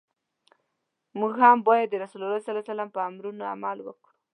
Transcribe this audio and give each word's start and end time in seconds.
موږ 1.19 1.33
هم 1.43 1.57
باید 1.67 1.87
د 1.89 1.95
رسول 2.03 2.21
الله 2.23 2.41
ص 2.45 2.47
په 2.95 2.99
امرونو 3.09 3.43
عمل 3.53 3.77
وکړو. 3.83 4.11